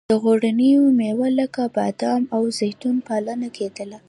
[0.09, 3.97] د غوړینو میوو لکه بادام او زیتون پالنه کیدله.